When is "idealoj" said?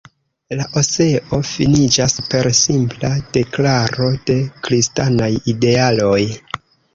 5.55-6.21